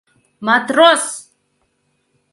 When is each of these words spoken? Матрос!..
Матрос!.. 0.45 1.03